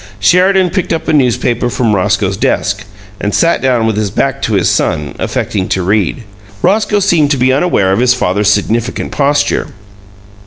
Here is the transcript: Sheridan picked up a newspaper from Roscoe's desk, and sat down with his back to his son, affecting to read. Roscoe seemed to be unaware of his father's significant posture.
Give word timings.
Sheridan 0.19 0.71
picked 0.71 0.91
up 0.93 1.07
a 1.07 1.13
newspaper 1.13 1.69
from 1.69 1.93
Roscoe's 1.95 2.35
desk, 2.35 2.85
and 3.19 3.35
sat 3.35 3.61
down 3.61 3.85
with 3.85 3.97
his 3.97 4.09
back 4.09 4.41
to 4.41 4.53
his 4.53 4.67
son, 4.67 5.13
affecting 5.19 5.69
to 5.69 5.83
read. 5.83 6.23
Roscoe 6.63 6.99
seemed 6.99 7.29
to 7.29 7.37
be 7.37 7.53
unaware 7.53 7.91
of 7.91 7.99
his 7.99 8.15
father's 8.15 8.49
significant 8.49 9.11
posture. 9.11 9.67